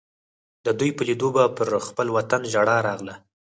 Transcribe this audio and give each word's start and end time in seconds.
د 0.65 0.67
دوی 0.79 0.91
په 0.97 1.03
لیدو 1.07 1.29
به 1.35 1.43
پر 1.57 1.69
خپل 1.87 2.07
وطن 2.17 2.41
ژړا 2.53 2.77
راغله. 2.87 3.15